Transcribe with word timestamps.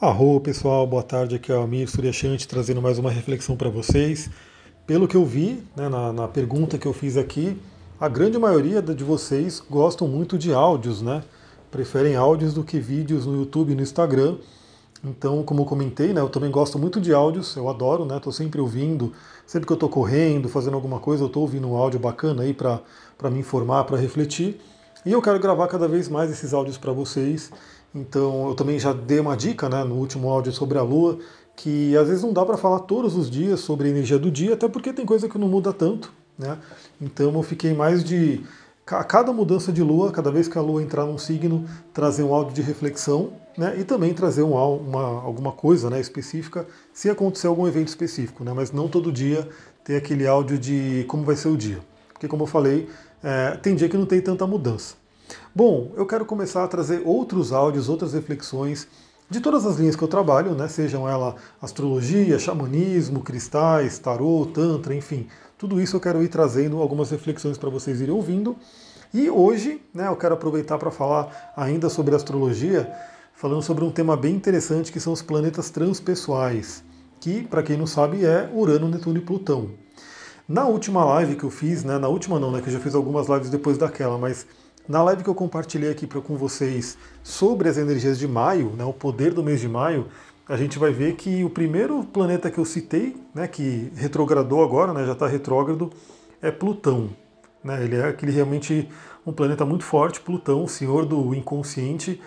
Arro 0.00 0.40
pessoal, 0.40 0.86
boa 0.86 1.02
tarde, 1.02 1.34
aqui 1.34 1.50
é 1.50 1.56
o 1.56 1.62
Amir 1.62 1.90
Suryashanti 1.90 2.46
trazendo 2.46 2.80
mais 2.80 3.00
uma 3.00 3.10
reflexão 3.10 3.56
para 3.56 3.68
vocês. 3.68 4.30
Pelo 4.86 5.08
que 5.08 5.16
eu 5.16 5.24
vi 5.24 5.60
né, 5.76 5.88
na, 5.88 6.12
na, 6.12 6.28
pergunta 6.28 6.78
que 6.78 6.86
eu 6.86 6.92
fiz 6.92 7.16
aqui, 7.16 7.60
a 7.98 8.08
grande 8.08 8.38
maioria 8.38 8.80
de 8.80 9.02
vocês 9.02 9.60
gostam 9.68 10.06
muito 10.06 10.38
de 10.38 10.54
áudios, 10.54 11.02
né? 11.02 11.24
Preferem 11.68 12.14
áudios 12.14 12.54
do 12.54 12.62
que 12.62 12.78
vídeos 12.78 13.26
no 13.26 13.38
YouTube 13.38 13.72
e 13.72 13.74
no 13.74 13.82
Instagram. 13.82 14.36
Então, 15.02 15.42
como 15.42 15.62
eu 15.62 15.64
comentei, 15.64 16.12
né, 16.12 16.20
eu 16.20 16.28
também 16.28 16.48
gosto 16.52 16.78
muito 16.78 17.00
de 17.00 17.12
áudios, 17.12 17.56
eu 17.56 17.68
adoro, 17.68 18.04
né? 18.04 18.20
Tô 18.20 18.30
sempre 18.30 18.60
ouvindo, 18.60 19.12
sempre 19.44 19.66
que 19.66 19.72
eu 19.72 19.76
tô 19.76 19.88
correndo, 19.88 20.48
fazendo 20.48 20.74
alguma 20.74 21.00
coisa, 21.00 21.24
eu 21.24 21.28
tô 21.28 21.40
ouvindo 21.40 21.68
um 21.68 21.74
áudio 21.74 21.98
bacana 21.98 22.44
aí 22.44 22.54
para 22.54 22.80
me 23.32 23.40
informar, 23.40 23.82
para 23.82 23.96
refletir. 23.96 24.60
E 25.04 25.10
eu 25.10 25.20
quero 25.20 25.40
gravar 25.40 25.66
cada 25.66 25.88
vez 25.88 26.08
mais 26.08 26.30
esses 26.30 26.54
áudios 26.54 26.78
para 26.78 26.92
vocês. 26.92 27.50
Então 27.94 28.48
eu 28.48 28.54
também 28.54 28.78
já 28.78 28.92
dei 28.92 29.18
uma 29.20 29.36
dica 29.36 29.68
né, 29.68 29.82
no 29.84 29.94
último 29.96 30.28
áudio 30.28 30.52
sobre 30.52 30.78
a 30.78 30.82
Lua, 30.82 31.18
que 31.56 31.96
às 31.96 32.08
vezes 32.08 32.22
não 32.22 32.32
dá 32.32 32.44
para 32.44 32.56
falar 32.56 32.80
todos 32.80 33.16
os 33.16 33.30
dias 33.30 33.60
sobre 33.60 33.88
a 33.88 33.90
energia 33.90 34.18
do 34.18 34.30
dia, 34.30 34.54
até 34.54 34.68
porque 34.68 34.92
tem 34.92 35.04
coisa 35.04 35.28
que 35.28 35.38
não 35.38 35.48
muda 35.48 35.72
tanto. 35.72 36.12
Né? 36.38 36.56
Então 37.00 37.32
eu 37.32 37.42
fiquei 37.42 37.74
mais 37.74 38.04
de. 38.04 38.40
A 38.86 39.04
cada 39.04 39.34
mudança 39.34 39.70
de 39.70 39.82
lua, 39.82 40.10
cada 40.10 40.30
vez 40.30 40.48
que 40.48 40.56
a 40.56 40.62
lua 40.62 40.82
entrar 40.82 41.04
num 41.04 41.18
signo, 41.18 41.66
trazer 41.92 42.22
um 42.22 42.32
áudio 42.32 42.54
de 42.54 42.62
reflexão 42.62 43.32
né, 43.54 43.76
e 43.78 43.84
também 43.84 44.14
trazer 44.14 44.42
um, 44.42 44.54
uma, 44.54 45.02
alguma 45.22 45.52
coisa 45.52 45.90
né, 45.90 46.00
específica 46.00 46.66
se 46.90 47.10
acontecer 47.10 47.48
algum 47.48 47.68
evento 47.68 47.88
específico, 47.88 48.44
né, 48.44 48.52
mas 48.54 48.72
não 48.72 48.88
todo 48.88 49.12
dia 49.12 49.46
ter 49.84 49.96
aquele 49.96 50.26
áudio 50.26 50.58
de 50.58 51.04
como 51.06 51.22
vai 51.22 51.36
ser 51.36 51.48
o 51.48 51.56
dia. 51.56 51.80
Porque, 52.14 52.26
como 52.26 52.44
eu 52.44 52.46
falei, 52.46 52.88
é, 53.22 53.56
tem 53.56 53.74
dia 53.74 53.88
que 53.88 53.96
não 53.96 54.06
tem 54.06 54.20
tanta 54.20 54.46
mudança. 54.46 54.94
Bom, 55.54 55.92
eu 55.96 56.06
quero 56.06 56.24
começar 56.24 56.64
a 56.64 56.68
trazer 56.68 57.02
outros 57.04 57.52
áudios, 57.52 57.88
outras 57.88 58.12
reflexões 58.12 58.86
de 59.30 59.40
todas 59.40 59.66
as 59.66 59.76
linhas 59.76 59.94
que 59.94 60.02
eu 60.02 60.08
trabalho, 60.08 60.54
né? 60.54 60.68
sejam 60.68 61.08
ela 61.08 61.36
astrologia, 61.60 62.38
xamanismo, 62.38 63.20
cristais, 63.20 63.98
tarô, 63.98 64.46
tantra, 64.52 64.94
enfim, 64.94 65.26
tudo 65.58 65.80
isso 65.80 65.96
eu 65.96 66.00
quero 66.00 66.22
ir 66.22 66.28
trazendo 66.28 66.80
algumas 66.80 67.10
reflexões 67.10 67.58
para 67.58 67.68
vocês 67.68 68.00
irem 68.00 68.14
ouvindo. 68.14 68.56
E 69.12 69.28
hoje, 69.28 69.82
né, 69.92 70.08
eu 70.08 70.16
quero 70.16 70.34
aproveitar 70.34 70.78
para 70.78 70.90
falar 70.90 71.52
ainda 71.56 71.88
sobre 71.88 72.14
astrologia, 72.14 72.90
falando 73.34 73.62
sobre 73.62 73.84
um 73.84 73.90
tema 73.90 74.16
bem 74.16 74.34
interessante 74.34 74.92
que 74.92 75.00
são 75.00 75.12
os 75.12 75.22
planetas 75.22 75.70
transpessoais, 75.70 76.82
que, 77.20 77.42
para 77.42 77.62
quem 77.62 77.76
não 77.76 77.86
sabe, 77.86 78.24
é 78.24 78.50
Urano, 78.52 78.88
Netuno 78.88 79.18
e 79.18 79.22
Plutão. 79.22 79.70
Na 80.48 80.66
última 80.66 81.04
live 81.04 81.36
que 81.36 81.44
eu 81.44 81.50
fiz, 81.50 81.84
né, 81.84 81.98
na 81.98 82.08
última 82.08 82.38
não, 82.38 82.50
né, 82.50 82.60
que 82.60 82.68
eu 82.68 82.72
já 82.72 82.80
fiz 82.80 82.94
algumas 82.94 83.28
lives 83.28 83.50
depois 83.50 83.76
daquela, 83.76 84.16
mas 84.16 84.46
na 84.88 85.02
live 85.02 85.22
que 85.22 85.28
eu 85.28 85.34
compartilhei 85.34 85.90
aqui 85.90 86.06
com 86.06 86.36
vocês 86.36 86.96
sobre 87.22 87.68
as 87.68 87.76
energias 87.76 88.18
de 88.18 88.26
maio, 88.26 88.70
né, 88.70 88.84
o 88.84 88.92
poder 88.92 89.34
do 89.34 89.44
mês 89.44 89.60
de 89.60 89.68
maio, 89.68 90.06
a 90.48 90.56
gente 90.56 90.78
vai 90.78 90.90
ver 90.90 91.14
que 91.14 91.44
o 91.44 91.50
primeiro 91.50 92.02
planeta 92.04 92.50
que 92.50 92.58
eu 92.58 92.64
citei, 92.64 93.14
né, 93.34 93.46
que 93.46 93.92
retrogradou 93.94 94.64
agora, 94.64 94.94
né, 94.94 95.04
já 95.04 95.12
está 95.12 95.26
retrógrado, 95.26 95.92
é 96.40 96.50
Plutão. 96.50 97.10
Né, 97.62 97.84
ele 97.84 97.96
é 97.96 98.08
aquele 98.08 98.32
realmente 98.32 98.88
um 99.26 99.32
planeta 99.32 99.66
muito 99.66 99.84
forte, 99.84 100.20
Plutão, 100.22 100.64
o 100.64 100.68
senhor 100.68 101.04
do 101.04 101.34
inconsciente, 101.34 102.18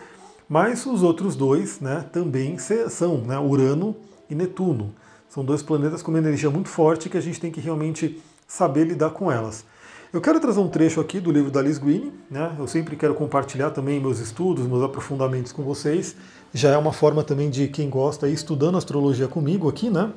mas 0.47 0.85
os 0.85 1.01
outros 1.01 1.35
dois 1.35 1.79
né, 1.79 2.05
também 2.11 2.57
são 2.89 3.17
né, 3.21 3.39
Urano 3.39 3.95
e 4.29 4.35
Netuno. 4.35 4.93
São 5.27 5.43
dois 5.43 5.63
planetas 5.63 6.03
com 6.03 6.11
uma 6.11 6.19
energia 6.19 6.49
muito 6.51 6.69
forte 6.69 7.09
que 7.09 7.17
a 7.17 7.21
gente 7.21 7.39
tem 7.39 7.49
que 7.49 7.61
realmente 7.61 8.21
saber 8.47 8.83
lidar 8.83 9.11
com 9.11 9.31
elas. 9.31 9.65
Eu 10.13 10.19
quero 10.19 10.41
trazer 10.41 10.59
um 10.59 10.67
trecho 10.67 10.99
aqui 10.99 11.21
do 11.21 11.31
livro 11.31 11.49
da 11.49 11.61
Liz 11.61 11.77
Green, 11.77 12.11
né? 12.29 12.53
Eu 12.59 12.67
sempre 12.67 12.97
quero 12.97 13.15
compartilhar 13.15 13.69
também 13.69 13.97
meus 13.97 14.19
estudos, 14.19 14.67
meus 14.67 14.83
aprofundamentos 14.83 15.53
com 15.53 15.63
vocês. 15.63 16.17
Já 16.53 16.71
é 16.71 16.77
uma 16.77 16.91
forma 16.91 17.23
também 17.23 17.49
de 17.49 17.69
quem 17.69 17.89
gosta 17.89 18.27
ir 18.27 18.33
estudando 18.33 18.77
astrologia 18.77 19.29
comigo 19.29 19.69
aqui, 19.69 19.89
né? 19.89 20.11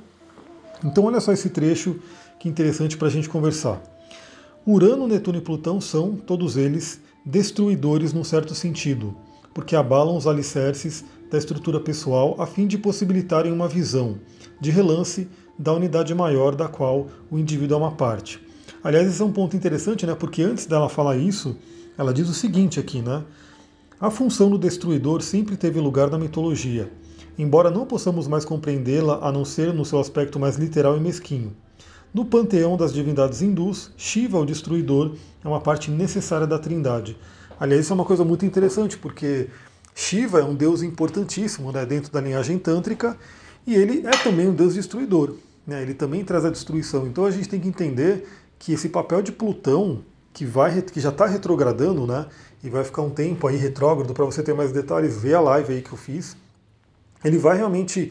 Então 0.84 1.04
olha 1.04 1.20
só 1.20 1.30
esse 1.30 1.48
trecho 1.48 2.00
que 2.40 2.48
interessante 2.48 2.96
para 2.96 3.06
a 3.06 3.10
gente 3.10 3.28
conversar. 3.28 3.80
Urano, 4.66 5.06
Netuno 5.06 5.38
e 5.38 5.40
Plutão 5.40 5.80
são, 5.80 6.16
todos 6.16 6.56
eles, 6.56 7.00
destruidores 7.24 8.12
num 8.12 8.24
certo 8.24 8.52
sentido, 8.52 9.14
porque 9.54 9.76
abalam 9.76 10.16
os 10.16 10.26
alicerces 10.26 11.04
da 11.30 11.38
estrutura 11.38 11.78
pessoal 11.78 12.34
a 12.40 12.46
fim 12.46 12.66
de 12.66 12.78
possibilitarem 12.78 13.52
uma 13.52 13.68
visão, 13.68 14.18
de 14.60 14.72
relance, 14.72 15.28
da 15.56 15.72
unidade 15.72 16.12
maior 16.16 16.56
da 16.56 16.66
qual 16.66 17.06
o 17.30 17.38
indivíduo 17.38 17.76
é 17.76 17.78
uma 17.78 17.92
parte. 17.92 18.43
Aliás, 18.84 19.08
esse 19.08 19.22
é 19.22 19.24
um 19.24 19.32
ponto 19.32 19.56
interessante, 19.56 20.04
né? 20.04 20.14
Porque 20.14 20.42
antes 20.42 20.66
dela 20.66 20.90
falar 20.90 21.16
isso, 21.16 21.56
ela 21.96 22.12
diz 22.12 22.28
o 22.28 22.34
seguinte 22.34 22.78
aqui, 22.78 23.00
né? 23.00 23.24
A 23.98 24.10
função 24.10 24.50
do 24.50 24.58
destruidor 24.58 25.22
sempre 25.22 25.56
teve 25.56 25.80
lugar 25.80 26.10
na 26.10 26.18
mitologia, 26.18 26.92
embora 27.38 27.70
não 27.70 27.86
possamos 27.86 28.28
mais 28.28 28.44
compreendê-la 28.44 29.20
a 29.22 29.32
não 29.32 29.42
ser 29.42 29.72
no 29.72 29.86
seu 29.86 29.98
aspecto 29.98 30.38
mais 30.38 30.56
literal 30.56 30.98
e 30.98 31.00
mesquinho. 31.00 31.56
No 32.12 32.26
panteão 32.26 32.76
das 32.76 32.92
divindades 32.92 33.40
hindus, 33.40 33.90
Shiva, 33.96 34.38
o 34.38 34.44
destruidor, 34.44 35.16
é 35.42 35.48
uma 35.48 35.60
parte 35.60 35.90
necessária 35.90 36.46
da 36.46 36.58
trindade. 36.58 37.16
Aliás, 37.58 37.84
isso 37.84 37.92
é 37.92 37.96
uma 37.96 38.04
coisa 38.04 38.22
muito 38.22 38.44
interessante, 38.44 38.98
porque 38.98 39.48
Shiva 39.94 40.40
é 40.40 40.44
um 40.44 40.54
deus 40.54 40.82
importantíssimo 40.82 41.72
né, 41.72 41.86
dentro 41.86 42.12
da 42.12 42.20
linhagem 42.20 42.58
tântrica 42.58 43.16
e 43.66 43.74
ele 43.74 44.06
é 44.06 44.10
também 44.10 44.46
um 44.46 44.54
deus 44.54 44.74
destruidor. 44.74 45.36
Né, 45.66 45.80
ele 45.80 45.94
também 45.94 46.22
traz 46.22 46.44
a 46.44 46.50
destruição. 46.50 47.06
Então 47.06 47.24
a 47.24 47.30
gente 47.30 47.48
tem 47.48 47.58
que 47.58 47.68
entender 47.68 48.26
que 48.64 48.72
esse 48.72 48.88
papel 48.88 49.20
de 49.20 49.30
Plutão, 49.30 50.02
que, 50.32 50.46
vai, 50.46 50.80
que 50.80 50.98
já 50.98 51.10
está 51.10 51.26
retrogradando, 51.26 52.06
né, 52.06 52.24
e 52.62 52.70
vai 52.70 52.82
ficar 52.82 53.02
um 53.02 53.10
tempo 53.10 53.46
aí 53.46 53.58
retrógrado, 53.58 54.14
para 54.14 54.24
você 54.24 54.42
ter 54.42 54.54
mais 54.54 54.72
detalhes, 54.72 55.20
vê 55.20 55.34
a 55.34 55.40
live 55.40 55.74
aí 55.74 55.82
que 55.82 55.92
eu 55.92 55.98
fiz, 55.98 56.34
ele 57.22 57.36
vai 57.36 57.58
realmente, 57.58 58.10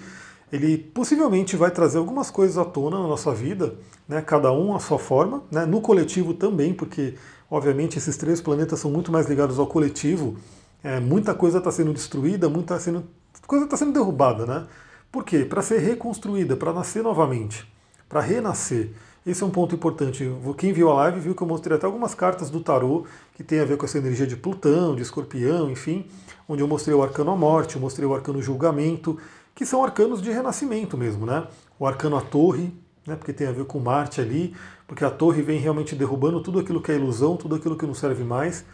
ele 0.52 0.78
possivelmente 0.78 1.56
vai 1.56 1.72
trazer 1.72 1.97
algumas 1.97 2.30
coisas 2.30 2.56
à 2.56 2.63
tona 2.63 3.00
na 3.00 3.08
nossa 3.08 3.34
vida, 3.34 3.74
né, 4.08 4.22
cada 4.22 4.52
um 4.52 4.75
à 4.75 4.80
sua 4.80 5.00
forma, 5.00 5.42
né, 5.52 5.66
no 5.66 5.81
coletivo 5.81 6.36
também, 6.36 6.72
porque 6.72 7.16
obviamente 7.50 7.97
esses 7.97 8.16
três 8.16 8.40
planetas 8.40 8.80
são 8.80 8.92
muito 8.92 9.12
mais 9.12 9.28
ligados 9.28 9.58
ao 9.58 9.66
coletivo, 9.66 10.38
é, 10.84 11.00
muita 11.00 11.34
coisa 11.34 11.58
está 11.58 11.72
sendo 11.72 11.92
destruída, 11.92 12.47
muita 12.47 12.80
sendo, 12.80 13.06
coisa 13.47 13.66
está 13.66 13.75
sendo 13.75 13.92
derrubada, 13.92 14.46
né? 14.46 14.68
Por 15.12 15.24
quê? 15.24 15.46
Para 15.46 15.63
ser 15.63 15.80
reconstruída, 15.80 16.56
para 16.56 16.72
nascer 16.72 17.02
novamente, 17.02 17.68
para 18.08 18.22
renascer. 18.22 18.92
Esse 19.26 19.42
é 19.42 19.46
um 19.46 19.50
ponto 19.50 19.74
importante. 19.74 20.30
Quem 20.58 20.74
viu 20.74 20.92
a 20.92 20.96
live 20.96 21.22
viu 21.22 21.34
que 21.36 21.42
eu 21.42 21.48
mostrei 21.48 21.78
até 21.78 21.86
algumas 21.86 22.14
cartas 22.14 22.50
do 22.50 22.60
tarô 22.60 23.06
que 23.36 23.44
tem 23.44 23.62
a 23.62 23.66
ver 23.66 23.78
com 23.78 23.86
essa 23.86 23.98
energia 23.98 24.28
de 24.28 24.36
Plutão, 24.36 24.96
de 24.96 25.02
Escorpião, 25.02 25.72
enfim, 25.72 26.06
onde 26.48 26.62
eu 26.62 26.68
mostrei 26.68 26.94
o 26.94 27.02
arcano 27.02 27.32
a 27.32 27.36
morte, 27.36 27.76
eu 27.76 27.82
mostrei 27.82 28.06
o 28.06 28.14
arcano 28.14 28.42
julgamento, 28.42 29.18
que 29.56 29.66
são 29.66 29.82
arcanos 29.82 30.22
de 30.22 30.30
renascimento 30.30 30.98
mesmo, 30.98 31.26
né? 31.26 31.48
O 31.80 31.88
arcano 31.88 32.18
a 32.18 32.22
torre, 32.22 32.74
né? 33.08 33.16
Porque 33.16 33.32
tem 33.32 33.48
a 33.48 33.52
ver 33.54 33.64
com 33.64 33.80
Marte 33.80 34.20
ali, 34.20 34.54
porque 34.86 35.06
a 35.06 35.10
torre 35.10 35.42
vem 35.42 35.58
realmente 35.58 35.96
derrubando 35.96 36.44
tudo 36.44 36.60
aquilo 36.60 36.82
que 36.82 36.92
é 36.92 36.96
ilusão, 36.96 37.38
tudo 37.38 37.56
aquilo 37.56 37.78
que 37.78 37.86
não 37.86 37.94
serve 37.94 38.26
mais. 38.26 38.66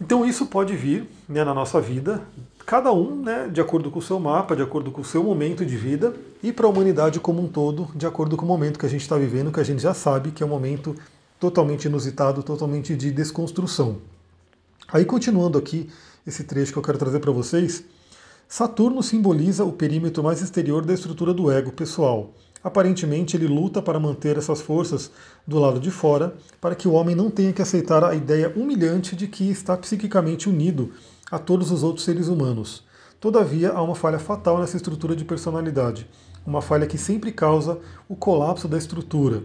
Então 0.00 0.24
isso 0.24 0.46
pode 0.46 0.76
vir 0.76 1.08
né, 1.28 1.42
na 1.42 1.54
nossa 1.54 1.80
vida 1.80 2.22
cada 2.66 2.92
um 2.92 3.16
né, 3.16 3.48
de 3.52 3.60
acordo 3.60 3.90
com 3.90 3.98
o 3.98 4.02
seu 4.02 4.18
mapa, 4.18 4.56
de 4.56 4.62
acordo 4.62 4.90
com 4.90 5.02
o 5.02 5.04
seu 5.04 5.22
momento 5.22 5.64
de 5.64 5.76
vida, 5.76 6.14
e 6.42 6.52
para 6.52 6.66
a 6.66 6.70
humanidade 6.70 7.20
como 7.20 7.42
um 7.42 7.48
todo, 7.48 7.88
de 7.94 8.06
acordo 8.06 8.36
com 8.36 8.44
o 8.44 8.48
momento 8.48 8.78
que 8.78 8.86
a 8.86 8.88
gente 8.88 9.02
está 9.02 9.16
vivendo, 9.16 9.52
que 9.52 9.60
a 9.60 9.64
gente 9.64 9.82
já 9.82 9.92
sabe 9.92 10.30
que 10.30 10.42
é 10.42 10.46
um 10.46 10.48
momento 10.48 10.96
totalmente 11.38 11.84
inusitado, 11.84 12.42
totalmente 12.42 12.96
de 12.96 13.10
desconstrução. 13.10 13.98
Aí, 14.92 15.04
continuando 15.04 15.58
aqui 15.58 15.90
esse 16.26 16.44
trecho 16.44 16.72
que 16.72 16.78
eu 16.78 16.82
quero 16.82 16.98
trazer 16.98 17.20
para 17.20 17.32
vocês, 17.32 17.84
Saturno 18.48 19.02
simboliza 19.02 19.64
o 19.64 19.72
perímetro 19.72 20.22
mais 20.22 20.40
exterior 20.40 20.84
da 20.84 20.94
estrutura 20.94 21.34
do 21.34 21.50
ego 21.50 21.72
pessoal. 21.72 22.30
Aparentemente, 22.62 23.36
ele 23.36 23.46
luta 23.46 23.82
para 23.82 24.00
manter 24.00 24.38
essas 24.38 24.62
forças 24.62 25.10
do 25.46 25.58
lado 25.58 25.78
de 25.78 25.90
fora, 25.90 26.34
para 26.60 26.74
que 26.74 26.88
o 26.88 26.92
homem 26.92 27.14
não 27.14 27.30
tenha 27.30 27.52
que 27.52 27.60
aceitar 27.60 28.02
a 28.02 28.14
ideia 28.14 28.50
humilhante 28.56 29.14
de 29.14 29.26
que 29.26 29.50
está 29.50 29.76
psiquicamente 29.76 30.48
unido 30.48 30.92
a 31.34 31.38
todos 31.38 31.72
os 31.72 31.82
outros 31.82 32.04
seres 32.04 32.28
humanos. 32.28 32.84
Todavia, 33.18 33.72
há 33.72 33.82
uma 33.82 33.96
falha 33.96 34.20
fatal 34.20 34.60
nessa 34.60 34.76
estrutura 34.76 35.16
de 35.16 35.24
personalidade, 35.24 36.08
uma 36.46 36.62
falha 36.62 36.86
que 36.86 36.96
sempre 36.96 37.32
causa 37.32 37.80
o 38.08 38.14
colapso 38.14 38.68
da 38.68 38.78
estrutura. 38.78 39.42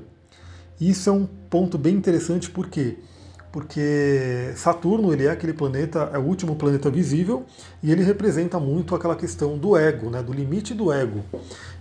Isso 0.80 1.10
é 1.10 1.14
um 1.14 1.26
ponto 1.50 1.78
bem 1.80 1.96
interessante 1.96 2.50
porque 2.52 2.98
porque 3.52 4.54
Saturno 4.56 5.12
ele 5.12 5.26
é 5.26 5.32
aquele 5.32 5.54
planeta, 5.54 6.12
é 6.14 6.20
o 6.20 6.22
último 6.22 6.56
planeta 6.56 6.88
visível 6.92 7.48
e 7.82 7.92
ele 7.92 8.04
representa 8.04 8.60
muito 8.60 8.94
aquela 8.94 9.16
questão 9.16 9.58
do 9.58 9.76
ego, 9.76 10.12
né, 10.12 10.22
do 10.22 10.32
limite 10.32 10.76
do 10.76 10.94
ego. 10.94 11.24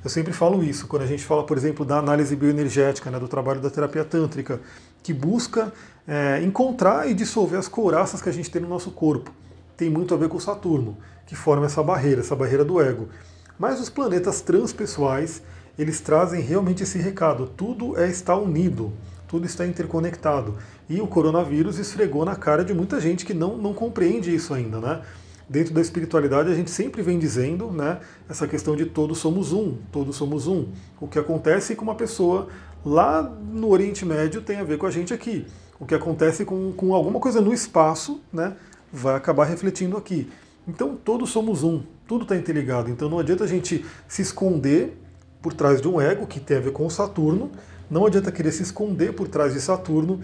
Eu 0.03 0.09
sempre 0.09 0.32
falo 0.32 0.65
isso 0.65 0.87
quando 0.87 1.03
a 1.03 1.06
gente 1.06 1.23
fala, 1.23 1.44
por 1.44 1.59
exemplo, 1.59 1.85
da 1.85 1.99
análise 1.99 2.35
bioenergética, 2.35 3.11
né, 3.11 3.21
do 3.21 3.29
trabalho 3.29 3.61
da 3.61 3.69
terapia 3.69 4.03
tântrica, 4.03 4.62
que 5.03 5.12
busca 5.12 5.71
é, 6.06 6.41
encontrar 6.43 7.06
e 7.06 7.12
dissolver 7.12 7.59
as 7.59 7.69
couraças 7.69 8.23
que 8.23 8.31
a 8.31 8.32
gente 8.32 8.50
tem 8.50 8.62
no 8.62 8.69
nosso 8.69 8.91
corpo 8.91 9.31
tem 9.79 9.89
muito 9.89 10.13
a 10.13 10.17
ver 10.17 10.29
com 10.29 10.41
Saturno, 10.41 10.99
que 11.25 11.37
forma 11.37 11.67
essa 11.67 11.83
barreira, 11.83 12.21
essa 12.21 12.35
barreira 12.35 12.65
do 12.65 12.83
ego. 12.83 13.09
Mas 13.57 13.81
os 13.81 13.89
planetas 13.89 14.41
transpessoais, 14.41 15.41
eles 15.79 16.01
trazem 16.01 16.43
realmente 16.43 16.83
esse 16.83 16.99
recado, 16.99 17.47
tudo 17.47 17.97
é 17.97 18.11
está 18.11 18.37
unido, 18.37 18.93
tudo 19.29 19.47
está 19.47 19.65
interconectado. 19.65 20.57
E 20.91 21.01
o 21.01 21.07
coronavírus 21.07 21.79
esfregou 21.79 22.25
na 22.25 22.35
cara 22.35 22.65
de 22.65 22.75
muita 22.75 23.01
gente 23.01 23.25
que 23.25 23.33
não, 23.33 23.57
não 23.57 23.73
compreende 23.73 24.35
isso 24.35 24.53
ainda, 24.53 24.81
né? 24.81 25.03
dentro 25.49 25.73
da 25.73 25.81
espiritualidade 25.81 26.51
a 26.51 26.55
gente 26.55 26.71
sempre 26.71 27.01
vem 27.01 27.19
dizendo 27.19 27.71
né, 27.71 28.01
essa 28.29 28.47
questão 28.47 28.77
de 28.77 28.85
todos 28.85 29.17
somos 29.19 29.53
um, 29.53 29.77
todos 29.91 30.15
somos 30.15 30.47
um. 30.47 30.67
O 31.01 31.09
que 31.09 31.19
acontece 31.19 31.75
com 31.75 31.85
uma 31.85 31.95
pessoa 31.95 32.49
lá 32.85 33.23
no 33.23 33.71
Oriente 33.71 34.05
Médio 34.05 34.43
tem 34.43 34.59
a 34.59 34.65
ver 34.65 34.77
com 34.77 34.85
a 34.85 34.91
gente 34.91 35.15
aqui. 35.15 35.47
O 35.81 35.87
que 35.87 35.95
acontece 35.95 36.45
com, 36.45 36.73
com 36.73 36.93
alguma 36.93 37.19
coisa 37.19 37.41
no 37.41 37.55
espaço 37.55 38.21
né, 38.33 38.55
vai 38.93 39.14
acabar 39.14 39.44
refletindo 39.44 39.96
aqui. 39.96 40.31
Então 40.67 40.96
todos 40.96 41.31
somos 41.31 41.62
um, 41.62 41.82
tudo 42.06 42.23
está 42.23 42.37
interligado. 42.37 42.90
Então 42.90 43.08
não 43.08 43.19
adianta 43.19 43.44
a 43.44 43.46
gente 43.46 43.85
se 44.06 44.23
esconder 44.23 44.96
por 45.40 45.52
trás 45.52 45.81
de 45.81 45.88
um 45.88 46.00
ego 46.00 46.26
que 46.26 46.40
tem 46.40 46.56
a 46.56 46.61
ver 46.61 46.73
com 46.73 46.87
o 46.87 46.90
Saturno, 46.90 47.50
não 47.90 48.05
adianta 48.05 48.31
querer 48.31 48.52
se 48.52 48.62
esconder 48.62 49.14
por 49.14 49.29
trás 49.29 49.55
de 49.55 49.61
Saturno 49.61 50.20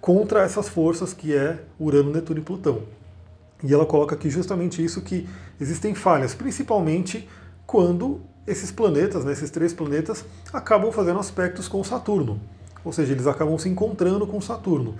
contra 0.00 0.42
essas 0.42 0.68
forças 0.68 1.12
que 1.12 1.34
é 1.34 1.58
Urano, 1.78 2.12
Netuno 2.12 2.40
e 2.40 2.42
Plutão. 2.42 2.82
E 3.62 3.72
ela 3.72 3.86
coloca 3.86 4.14
aqui 4.14 4.30
justamente 4.30 4.84
isso 4.84 5.02
que 5.02 5.28
existem 5.60 5.94
falhas, 5.94 6.34
principalmente 6.34 7.28
quando 7.66 8.20
esses 8.46 8.70
planetas, 8.70 9.24
né, 9.24 9.32
esses 9.32 9.50
três 9.50 9.72
planetas, 9.72 10.24
acabam 10.52 10.92
fazendo 10.92 11.18
aspectos 11.18 11.68
com 11.68 11.82
Saturno. 11.82 12.40
Ou 12.84 12.92
seja, 12.92 13.12
eles 13.12 13.26
acabam 13.26 13.58
se 13.58 13.68
encontrando 13.68 14.26
com 14.26 14.40
Saturno. 14.40 14.94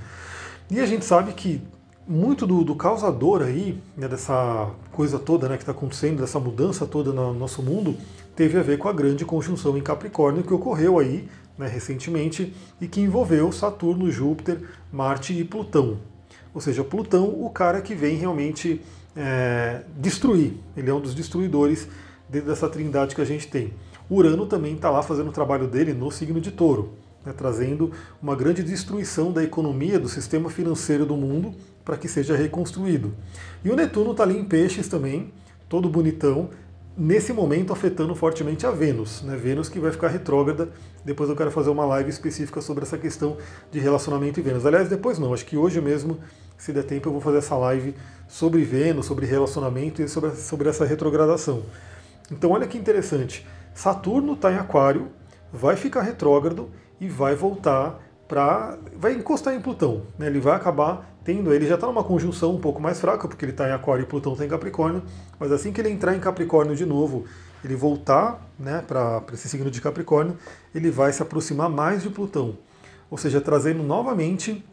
E 0.71 0.81
a 0.81 0.87
gente 0.87 1.05
sabe 1.05 1.33
que 1.33 1.63
muito 2.09 2.47
do, 2.47 2.65
do 2.65 2.75
causador 2.75 3.43
aí, 3.43 3.79
né, 3.97 4.09
dessa 4.09 4.71
coisa 4.91 5.19
toda 5.19 5.49
né, 5.49 5.57
que 5.57 5.63
está 5.63 5.73
acontecendo, 5.73 6.21
dessa 6.21 6.41
mudança 6.41 6.87
toda 6.87 7.13
no 7.13 7.35
nosso 7.35 7.63
mundo, 7.63 7.97
teve 8.35 8.59
a 8.59 8.63
ver 8.63 8.79
com 8.79 8.89
a 8.89 8.93
grande 8.93 9.25
conjunção 9.27 9.77
em 9.77 9.83
Capricórnio 9.83 10.43
que 10.43 10.55
ocorreu 10.55 10.99
aí 10.99 11.29
né, 11.59 11.69
recentemente 11.69 12.55
e 12.81 12.89
que 12.89 13.01
envolveu 13.01 13.53
Saturno, 13.53 14.11
Júpiter, 14.11 14.63
Marte 14.91 15.39
e 15.39 15.45
Plutão. 15.45 15.99
Ou 16.55 16.61
seja, 16.61 16.83
Plutão, 16.83 17.27
o 17.27 17.51
cara 17.51 17.83
que 17.83 17.95
vem 17.95 18.17
realmente 18.17 18.81
é, 19.15 19.83
destruir. 19.97 20.55
Ele 20.77 20.89
é 20.89 20.95
um 20.95 21.01
dos 21.01 21.15
destruidores 21.15 21.89
dentro 22.29 22.49
dessa 22.49 22.69
trindade 22.69 23.15
que 23.15 23.21
a 23.21 23.25
gente 23.25 23.49
tem. 23.49 23.75
Urano 24.09 24.47
também 24.47 24.75
está 24.75 24.91
lá 24.91 25.03
fazendo 25.03 25.29
o 25.29 25.33
trabalho 25.33 25.67
dele 25.67 25.93
no 25.93 26.11
signo 26.11 26.41
de 26.41 26.51
touro, 26.51 26.95
né, 27.25 27.35
trazendo 27.37 27.93
uma 28.23 28.35
grande 28.35 28.63
destruição 28.63 29.31
da 29.31 29.45
economia, 29.45 29.99
do 29.99 30.09
sistema 30.09 30.49
financeiro 30.49 31.05
do 31.05 31.17
mundo, 31.17 31.55
para 31.89 31.97
que 31.97 32.07
seja 32.07 32.37
reconstruído. 32.37 33.15
E 33.65 33.71
o 33.71 33.75
Netuno 33.75 34.11
está 34.11 34.23
ali 34.23 34.39
em 34.39 34.45
peixes 34.45 34.89
também, 34.89 35.33
todo 35.71 35.89
bonitão, 35.89 36.51
nesse 36.95 37.33
momento 37.33 37.73
afetando 37.73 38.15
fortemente 38.15 38.67
a 38.67 38.71
Vênus. 38.71 39.23
Né? 39.23 39.35
Vênus 39.37 39.71
que 39.71 39.81
vai 39.81 39.91
ficar 39.91 40.09
retrógrada. 40.09 40.69
Depois 41.03 41.31
eu 41.31 41.35
quero 41.35 41.51
fazer 41.51 41.71
uma 41.71 41.87
live 41.87 42.11
específica 42.11 42.61
sobre 42.61 42.85
essa 42.85 42.99
questão 42.99 43.39
de 43.73 43.79
relacionamento 43.79 44.39
e 44.39 44.43
Vênus. 44.43 44.67
Aliás, 44.67 44.87
depois 44.87 45.19
não, 45.19 45.33
acho 45.33 45.47
que 45.47 45.57
hoje 45.57 45.81
mesmo, 45.81 46.19
se 46.59 46.75
der 46.75 46.83
tempo, 46.83 47.09
eu 47.09 47.13
vou 47.13 47.23
fazer 47.23 47.39
essa 47.39 47.57
live 47.57 47.95
sobre 48.29 48.63
Vênus, 48.65 49.07
sobre 49.07 49.25
relacionamento 49.25 50.03
e 50.03 50.09
sobre, 50.09 50.33
sobre 50.33 50.69
essa 50.69 50.85
retrogradação. 50.85 51.63
Então 52.31 52.51
olha 52.51 52.67
que 52.67 52.77
interessante. 52.77 53.47
Saturno 53.73 54.35
está 54.35 54.53
em 54.53 54.57
Aquário, 54.57 55.09
vai 55.51 55.75
ficar 55.75 56.03
retrógrado 56.03 56.69
e 57.01 57.09
vai 57.09 57.35
voltar 57.35 57.99
para. 58.29 58.79
vai 58.95 59.15
encostar 59.15 59.55
em 59.55 59.61
Plutão. 59.61 60.03
Né? 60.19 60.27
Ele 60.27 60.39
vai 60.39 60.55
acabar 60.55 61.19
tendo. 61.25 61.53
Ele 61.53 61.67
já 61.67 61.75
está 61.75 61.87
numa 61.87 62.05
conjunção 62.05 62.55
um 62.55 62.61
pouco 62.61 62.81
mais 62.81 63.01
fraca, 63.01 63.27
porque 63.27 63.45
ele 63.45 63.53
está 63.53 63.69
em 63.69 63.73
Aquário 63.73 64.03
e 64.03 64.07
Plutão 64.07 64.33
está 64.33 64.45
em 64.45 64.49
Capricórnio. 64.49 65.03
Mas 65.41 65.51
assim 65.51 65.73
que 65.73 65.81
ele 65.81 65.91
entrar 65.91 66.15
em 66.15 66.21
Capricórnio 66.21 66.77
de 66.77 66.85
novo, 66.85 67.25
ele 67.65 67.75
voltar 67.75 68.47
né, 68.59 68.85
para 68.87 69.23
esse 69.33 69.49
signo 69.49 69.71
de 69.71 69.81
Capricórnio, 69.81 70.37
ele 70.75 70.91
vai 70.91 71.13
se 71.13 71.23
aproximar 71.23 71.69
mais 71.69 72.03
de 72.03 72.11
Plutão. 72.11 72.57
Ou 73.11 73.17
seja, 73.17 73.41
trazendo 73.41 73.83
novamente 73.83 74.65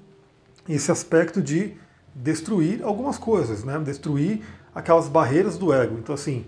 esse 0.67 0.91
aspecto 0.91 1.41
de 1.41 1.73
destruir 2.13 2.83
algumas 2.83 3.17
coisas, 3.17 3.63
né? 3.63 3.77
destruir 3.79 4.41
aquelas 4.73 5.07
barreiras 5.07 5.57
do 5.57 5.73
ego. 5.73 5.97
Então, 5.97 6.15
assim, 6.15 6.45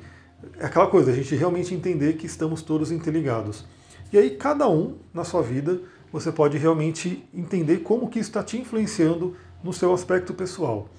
é 0.59 0.65
aquela 0.65 0.87
coisa, 0.87 1.11
a 1.11 1.13
gente 1.13 1.35
realmente 1.35 1.73
entender 1.73 2.13
que 2.13 2.25
estamos 2.25 2.61
todos 2.61 2.91
interligados. 2.91 3.65
E 4.11 4.17
aí, 4.17 4.31
cada 4.31 4.69
um 4.69 4.97
na 5.13 5.23
sua 5.23 5.41
vida 5.41 5.79
você 6.11 6.31
pode 6.31 6.57
realmente 6.57 7.27
entender 7.33 7.77
como 7.77 8.09
que 8.09 8.19
isso 8.19 8.29
está 8.29 8.43
te 8.43 8.57
influenciando 8.57 9.35
no 9.63 9.73
seu 9.73 9.93
aspecto 9.93 10.33
pessoal. 10.33 10.89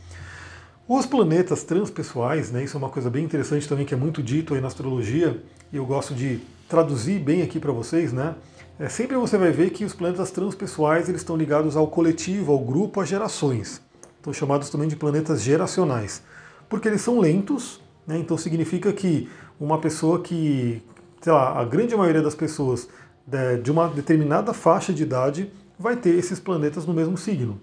Os 0.87 1.05
planetas 1.05 1.64
transpessoais, 1.64 2.50
né, 2.50 2.64
isso 2.64 2.76
é 2.76 2.78
uma 2.78 2.88
coisa 2.88 3.10
bem 3.10 3.25
interessante 3.25 3.69
também 3.69 3.84
que 3.84 3.93
é 3.93 3.96
muito 3.96 4.22
dito 4.22 4.55
aí 4.55 4.60
na 4.60 4.69
astrologia, 4.69 5.43
e 5.70 5.76
eu 5.76 5.84
gosto 5.84 6.14
de 6.14 6.40
traduzir 6.66 7.20
bem 7.20 7.43
aqui 7.43 7.60
para 7.60 7.72
vocês, 7.72 8.10
né? 8.10 8.34
É, 8.78 8.88
sempre 8.88 9.16
você 9.16 9.37
vai 9.37 9.50
ver 9.50 9.70
que 9.70 9.84
os 9.84 9.93
planetas 9.93 10.31
transpessoais 10.31 11.08
eles 11.08 11.20
estão 11.20 11.37
ligados 11.37 11.76
ao 11.76 11.88
coletivo, 11.88 12.52
ao 12.52 12.58
grupo, 12.60 13.00
às 13.00 13.08
gerações. 13.08 13.82
Estão 14.16 14.32
chamados 14.32 14.70
também 14.70 14.88
de 14.88 14.96
planetas 14.96 15.43
geracionais, 15.43 16.22
porque 16.70 16.88
eles 16.88 17.02
são 17.02 17.19
lentos, 17.19 17.82
né, 18.06 18.16
então 18.19 18.38
significa 18.38 18.90
que 18.90 19.28
uma 19.60 19.78
pessoa 19.78 20.22
que, 20.22 20.82
sei 21.20 21.32
lá, 21.32 21.60
a 21.60 21.64
grande 21.66 21.94
maioria 21.94 22.22
das 22.22 22.34
pessoas 22.34 22.88
de 23.63 23.71
uma 23.71 23.89
determinada 23.89 24.53
faixa 24.53 24.93
de 24.93 25.03
idade 25.03 25.51
vai 25.79 25.97
ter 25.97 26.11
esses 26.11 26.41
planetas 26.41 26.87
no 26.87 26.95
mesmo 26.95 27.17
signo. 27.17 27.61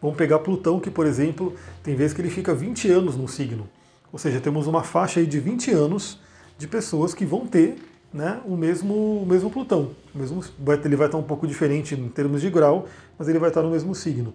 Vamos 0.00 0.16
pegar 0.16 0.40
Plutão, 0.40 0.80
que, 0.80 0.90
por 0.90 1.06
exemplo, 1.06 1.54
tem 1.82 1.94
vezes 1.94 2.12
que 2.12 2.20
ele 2.20 2.30
fica 2.30 2.54
20 2.54 2.90
anos 2.90 3.16
no 3.16 3.28
signo. 3.28 3.68
Ou 4.12 4.18
seja, 4.18 4.40
temos 4.40 4.66
uma 4.66 4.82
faixa 4.82 5.20
aí 5.20 5.26
de 5.26 5.38
20 5.38 5.70
anos 5.70 6.18
de 6.58 6.66
pessoas 6.66 7.14
que 7.14 7.24
vão 7.24 7.46
ter 7.46 7.76
né, 8.12 8.40
o, 8.44 8.56
mesmo, 8.56 9.22
o 9.22 9.26
mesmo 9.26 9.50
Plutão. 9.50 9.90
O 10.14 10.18
mesmo, 10.18 10.42
ele 10.84 10.96
vai 10.96 11.06
estar 11.06 11.18
um 11.18 11.22
pouco 11.22 11.46
diferente 11.46 11.94
em 11.94 12.08
termos 12.08 12.40
de 12.40 12.50
grau, 12.50 12.86
mas 13.18 13.28
ele 13.28 13.38
vai 13.38 13.50
estar 13.50 13.62
no 13.62 13.70
mesmo 13.70 13.94
signo. 13.94 14.34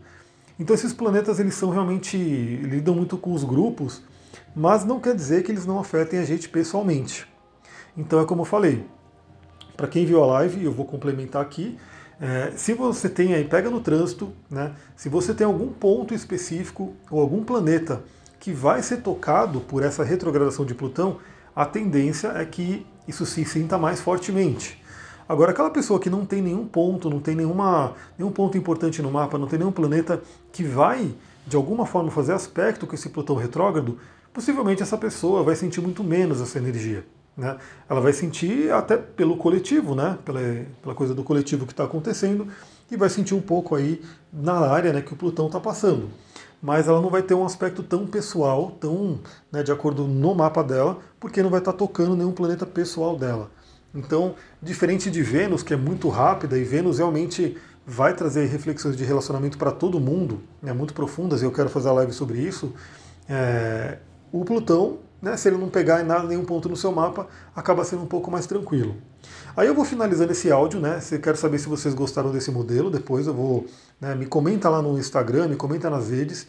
Então 0.60 0.74
esses 0.74 0.94
planetas 0.94 1.40
eles 1.40 1.54
são 1.54 1.70
realmente 1.70 2.18
lidam 2.18 2.96
muito 2.96 3.18
com 3.18 3.34
os 3.34 3.44
grupos, 3.44 4.02
mas 4.56 4.84
não 4.84 5.00
quer 5.00 5.14
dizer 5.14 5.44
que 5.44 5.52
eles 5.52 5.66
não 5.66 5.80
afetem 5.80 6.20
a 6.20 6.26
gente 6.26 6.50
pessoalmente. 6.50 7.28
Então 7.96 8.20
é 8.20 8.26
como 8.26 8.42
eu 8.42 8.46
falei, 8.46 8.84
para 9.78 9.88
quem 9.88 10.06
viu 10.06 10.24
a 10.24 10.26
live, 10.26 10.66
eu 10.66 10.72
vou 10.72 10.86
complementar 10.86 11.42
aqui. 11.42 11.78
É, 12.20 12.52
se 12.56 12.74
você 12.74 13.08
tem 13.08 13.36
aí, 13.36 13.44
pega 13.44 13.70
no 13.70 13.80
trânsito, 13.80 14.34
né? 14.50 14.74
Se 14.96 15.08
você 15.08 15.36
tem 15.36 15.46
algum 15.46 15.68
ponto 15.68 16.16
específico 16.16 16.94
ou 17.12 17.22
algum 17.22 17.44
planeta 17.44 18.02
que 18.40 18.52
vai 18.52 18.82
ser 18.82 18.98
tocado 18.98 19.62
por 19.62 19.84
essa 19.84 20.04
retrogradação 20.04 20.66
de 20.66 20.74
Plutão, 20.74 21.18
a 21.56 21.64
tendência 21.64 22.30
é 22.30 22.44
que 22.44 22.86
isso 23.08 23.26
se 23.26 23.46
sinta 23.46 23.78
mais 23.78 24.02
fortemente. 24.02 24.82
Agora, 25.30 25.52
aquela 25.52 25.70
pessoa 25.70 26.00
que 26.00 26.10
não 26.10 26.26
tem 26.26 26.42
nenhum 26.42 26.66
ponto, 26.66 27.10
não 27.10 27.20
tem 27.20 27.36
nenhuma, 27.36 27.94
nenhum 28.18 28.32
ponto 28.32 28.58
importante 28.58 29.02
no 29.02 29.12
mapa, 29.12 29.38
não 29.38 29.48
tem 29.48 29.60
nenhum 29.60 29.72
planeta 29.72 30.22
que 30.52 30.64
vai, 30.64 31.14
de 31.46 31.56
alguma 31.56 31.86
forma, 31.86 32.10
fazer 32.10 32.34
aspecto 32.34 32.88
com 32.88 32.96
esse 32.96 33.10
Plutão 33.10 33.36
retrógrado, 33.36 34.00
possivelmente 34.34 34.82
essa 34.82 34.98
pessoa 34.98 35.44
vai 35.44 35.56
sentir 35.56 35.82
muito 35.82 36.04
menos 36.04 36.42
essa 36.42 36.58
energia. 36.58 37.06
Né? 37.38 37.56
Ela 37.88 38.02
vai 38.02 38.12
sentir 38.12 38.72
até 38.72 38.98
pelo 38.98 39.38
coletivo, 39.38 39.94
né? 39.94 40.18
pela, 40.26 40.40
pela 40.82 40.96
coisa 40.96 41.14
do 41.14 41.24
coletivo 41.24 41.68
que 41.68 41.74
está 41.74 41.84
acontecendo, 41.84 42.48
e 42.90 42.98
vai 42.98 43.10
sentir 43.10 43.36
um 43.36 43.42
pouco 43.42 43.76
aí 43.76 44.02
na 44.34 44.60
área 44.60 44.92
né, 44.92 45.02
que 45.02 45.14
o 45.14 45.16
Plutão 45.16 45.46
está 45.48 45.60
passando. 45.60 46.10
Mas 46.62 46.88
ela 46.88 47.00
não 47.00 47.10
vai 47.10 47.22
ter 47.22 47.36
um 47.36 47.46
aspecto 47.46 47.84
tão 47.84 48.08
pessoal, 48.08 48.72
tão 48.80 49.20
né, 49.52 49.62
de 49.62 49.72
acordo 49.72 50.08
no 50.08 50.34
mapa 50.34 50.64
dela, 50.64 50.98
porque 51.20 51.44
não 51.44 51.50
vai 51.52 51.60
estar 51.60 51.74
tá 51.74 51.78
tocando 51.78 52.16
nenhum 52.16 52.32
planeta 52.32 52.66
pessoal 52.66 53.16
dela. 53.16 53.52
Então, 53.94 54.36
diferente 54.62 55.12
de 55.12 55.22
Vênus, 55.22 55.62
que 55.62 55.74
é 55.74 55.78
muito 55.78 56.10
rápida, 56.10 56.58
e 56.58 56.64
Vênus 56.64 56.98
realmente 56.98 57.58
vai 57.86 58.14
trazer 58.14 58.46
reflexões 58.48 58.98
de 58.98 59.04
relacionamento 59.04 59.58
para 59.58 59.72
todo 59.72 60.00
mundo, 60.00 60.42
né, 60.62 60.74
muito 60.74 60.94
profundas, 60.94 61.42
e 61.42 61.46
eu 61.46 61.52
quero 61.52 61.70
fazer 61.70 61.90
a 61.90 61.94
live 61.94 62.12
sobre 62.12 62.40
isso, 62.40 62.74
é, 63.30 64.00
o 64.32 64.44
Plutão 64.44 65.00
né, 65.22 65.36
se 65.36 65.48
ele 65.48 65.58
não 65.58 65.70
pegar 65.70 66.02
em 66.02 66.06
nada, 66.06 66.28
nenhum 66.28 66.46
ponto 66.46 66.70
no 66.70 66.76
seu 66.76 66.92
mapa, 66.92 67.28
acaba 67.56 67.84
sendo 67.84 68.04
um 68.04 68.08
pouco 68.08 68.30
mais 68.30 68.46
tranquilo. 68.46 68.96
Aí 69.56 69.68
eu 69.68 69.74
vou 69.74 69.84
finalizando 69.84 70.32
esse 70.32 70.52
áudio, 70.52 70.80
né? 70.80 71.00
Se 71.00 71.18
quero 71.18 71.36
saber 71.36 71.58
se 71.58 71.68
vocês 71.68 71.94
gostaram 71.94 72.32
desse 72.32 72.52
modelo, 72.52 72.92
depois 72.92 73.26
eu 73.26 73.34
vou. 73.34 73.66
Né, 74.00 74.14
me 74.14 74.28
comenta 74.28 74.70
lá 74.70 74.82
no 74.82 74.98
Instagram, 75.00 75.48
me 75.48 75.56
comenta 75.56 75.90
nas 75.90 76.10
redes. 76.10 76.48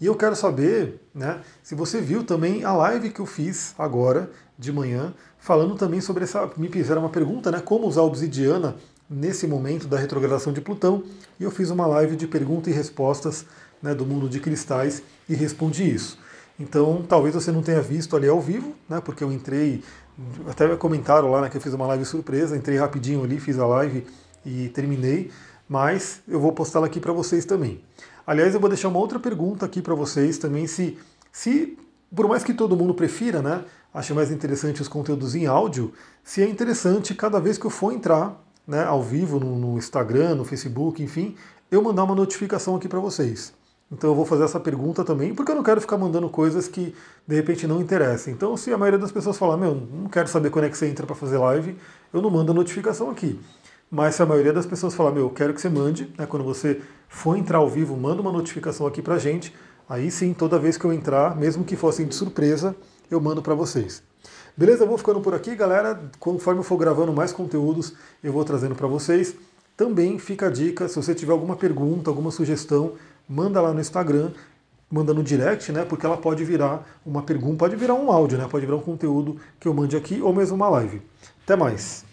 E 0.00 0.06
eu 0.06 0.14
quero 0.14 0.34
saber 0.34 1.00
né, 1.14 1.40
se 1.62 1.74
você 1.74 2.00
viu 2.00 2.24
também 2.24 2.64
a 2.64 2.72
live 2.72 3.10
que 3.10 3.20
eu 3.20 3.26
fiz 3.26 3.74
agora, 3.78 4.30
de 4.58 4.72
manhã, 4.72 5.14
falando 5.38 5.74
também 5.74 6.00
sobre 6.00 6.24
essa. 6.24 6.50
Me 6.56 6.68
fizeram 6.68 7.02
uma 7.02 7.10
pergunta, 7.10 7.50
né? 7.50 7.60
Como 7.60 7.86
usar 7.86 8.02
obsidiana 8.02 8.76
nesse 9.08 9.46
momento 9.46 9.86
da 9.86 9.98
retrogradação 9.98 10.52
de 10.52 10.60
Plutão. 10.60 11.02
E 11.38 11.44
eu 11.44 11.50
fiz 11.50 11.70
uma 11.70 11.86
live 11.86 12.16
de 12.16 12.26
perguntas 12.26 12.72
e 12.72 12.76
respostas 12.76 13.44
né, 13.82 13.94
do 13.94 14.06
mundo 14.06 14.28
de 14.28 14.40
cristais 14.40 15.02
e 15.28 15.34
respondi 15.34 15.88
isso. 15.94 16.18
Então, 16.58 17.04
talvez 17.06 17.34
você 17.34 17.52
não 17.52 17.62
tenha 17.62 17.82
visto 17.82 18.16
ali 18.16 18.28
ao 18.28 18.40
vivo, 18.40 18.72
né? 18.88 19.00
Porque 19.00 19.22
eu 19.22 19.30
entrei, 19.30 19.82
até 20.48 20.74
comentaram 20.76 21.30
lá 21.30 21.42
né, 21.42 21.50
que 21.50 21.56
eu 21.56 21.60
fiz 21.60 21.74
uma 21.74 21.86
live 21.88 22.04
surpresa, 22.04 22.56
entrei 22.56 22.78
rapidinho 22.78 23.22
ali, 23.22 23.38
fiz 23.38 23.58
a 23.58 23.66
live 23.66 24.06
e 24.44 24.68
terminei, 24.70 25.30
mas 25.68 26.20
eu 26.26 26.40
vou 26.40 26.52
postá-la 26.52 26.86
aqui 26.86 26.98
para 26.98 27.12
vocês 27.12 27.44
também. 27.44 27.80
Aliás, 28.26 28.54
eu 28.54 28.60
vou 28.60 28.70
deixar 28.70 28.88
uma 28.88 28.98
outra 28.98 29.20
pergunta 29.20 29.66
aqui 29.66 29.82
para 29.82 29.94
vocês 29.94 30.38
também, 30.38 30.66
se, 30.66 30.98
se 31.30 31.76
por 32.14 32.26
mais 32.26 32.42
que 32.42 32.54
todo 32.54 32.76
mundo 32.76 32.94
prefira, 32.94 33.42
né, 33.42 33.64
ache 33.92 34.14
mais 34.14 34.30
interessante 34.30 34.80
os 34.80 34.88
conteúdos 34.88 35.34
em 35.34 35.46
áudio, 35.46 35.92
se 36.24 36.42
é 36.42 36.48
interessante 36.48 37.14
cada 37.14 37.38
vez 37.38 37.58
que 37.58 37.66
eu 37.66 37.70
for 37.70 37.92
entrar 37.92 38.42
né, 38.66 38.84
ao 38.84 39.02
vivo 39.02 39.38
no, 39.38 39.56
no 39.56 39.78
Instagram, 39.78 40.34
no 40.34 40.44
Facebook, 40.44 41.02
enfim, 41.02 41.36
eu 41.70 41.82
mandar 41.82 42.04
uma 42.04 42.14
notificação 42.14 42.76
aqui 42.76 42.88
para 42.88 43.00
vocês. 43.00 43.52
Então 43.90 44.10
eu 44.10 44.16
vou 44.16 44.26
fazer 44.26 44.44
essa 44.44 44.58
pergunta 44.58 45.04
também, 45.04 45.34
porque 45.34 45.52
eu 45.52 45.56
não 45.56 45.62
quero 45.62 45.80
ficar 45.80 45.96
mandando 45.96 46.28
coisas 46.28 46.66
que 46.66 46.94
de 47.26 47.34
repente 47.36 47.66
não 47.66 47.80
interessem. 47.80 48.34
Então, 48.34 48.56
se 48.56 48.72
a 48.72 48.78
maioria 48.78 48.98
das 48.98 49.12
pessoas 49.12 49.38
falar, 49.38 49.56
meu, 49.56 49.74
não 49.74 50.08
quero 50.08 50.28
saber 50.28 50.50
quando 50.50 50.64
é 50.64 50.68
que 50.68 50.76
você 50.76 50.88
entra 50.88 51.06
para 51.06 51.14
fazer 51.14 51.38
live, 51.38 51.76
eu 52.12 52.20
não 52.20 52.30
mando 52.30 52.50
a 52.50 52.54
notificação 52.54 53.10
aqui. 53.10 53.38
Mas 53.88 54.16
se 54.16 54.22
a 54.22 54.26
maioria 54.26 54.52
das 54.52 54.66
pessoas 54.66 54.94
falar, 54.94 55.12
meu, 55.12 55.24
eu 55.24 55.30
quero 55.30 55.54
que 55.54 55.60
você 55.60 55.68
mande, 55.68 56.12
né, 56.18 56.26
quando 56.26 56.44
você 56.44 56.80
for 57.08 57.36
entrar 57.36 57.58
ao 57.58 57.70
vivo, 57.70 57.96
manda 57.96 58.20
uma 58.20 58.32
notificação 58.32 58.86
aqui 58.86 59.00
pra 59.00 59.18
gente. 59.18 59.54
Aí 59.88 60.10
sim, 60.10 60.34
toda 60.34 60.58
vez 60.58 60.76
que 60.76 60.84
eu 60.84 60.92
entrar, 60.92 61.36
mesmo 61.36 61.64
que 61.64 61.76
fosse 61.76 62.04
de 62.04 62.12
surpresa, 62.12 62.74
eu 63.08 63.20
mando 63.20 63.40
para 63.40 63.54
vocês. 63.54 64.02
Beleza? 64.56 64.82
Eu 64.82 64.88
vou 64.88 64.98
ficando 64.98 65.20
por 65.20 65.32
aqui, 65.34 65.54
galera. 65.54 66.00
Conforme 66.18 66.60
eu 66.60 66.64
for 66.64 66.76
gravando 66.76 67.12
mais 67.12 67.32
conteúdos, 67.32 67.92
eu 68.24 68.32
vou 68.32 68.44
trazendo 68.44 68.74
para 68.74 68.88
vocês. 68.88 69.36
Também 69.76 70.18
fica 70.18 70.46
a 70.46 70.50
dica, 70.50 70.88
se 70.88 70.96
você 70.96 71.14
tiver 71.14 71.32
alguma 71.32 71.54
pergunta, 71.54 72.10
alguma 72.10 72.30
sugestão, 72.30 72.94
manda 73.28 73.60
lá 73.60 73.72
no 73.72 73.80
Instagram, 73.80 74.30
manda 74.90 75.12
no 75.12 75.22
direct, 75.22 75.72
né? 75.72 75.84
Porque 75.84 76.06
ela 76.06 76.16
pode 76.16 76.44
virar 76.44 76.86
uma 77.04 77.22
pergunta, 77.22 77.56
pode 77.56 77.76
virar 77.76 77.94
um 77.94 78.10
áudio, 78.10 78.38
né? 78.38 78.46
Pode 78.48 78.64
virar 78.64 78.76
um 78.76 78.82
conteúdo 78.82 79.36
que 79.58 79.68
eu 79.68 79.74
mande 79.74 79.96
aqui 79.96 80.20
ou 80.20 80.32
mesmo 80.32 80.56
uma 80.56 80.68
live. 80.68 81.02
Até 81.44 81.56
mais! 81.56 82.04